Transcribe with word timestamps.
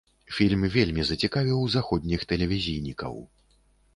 Фільм 0.35 0.63
вельмі 0.75 1.03
зацікавіў 1.09 1.59
заходніх 1.75 2.25
тэлевізійнікаў. 2.31 3.15